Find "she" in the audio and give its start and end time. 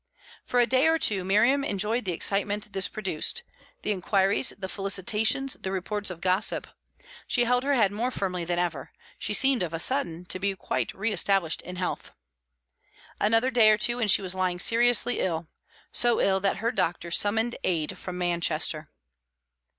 7.27-7.43, 9.19-9.35, 14.09-14.23